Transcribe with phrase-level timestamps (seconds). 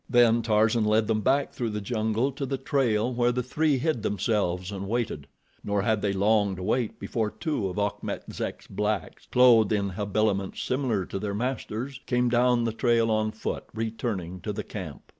[0.09, 4.01] Then Tarzan led them back through the jungle to the trail, where the three hid
[4.01, 5.27] themselves and waited.
[5.63, 10.59] Nor had they long to wait before two of Achmet Zek's blacks, clothed in habiliments
[10.59, 15.03] similar to their master's, came down the trail on foot, returning to the camp.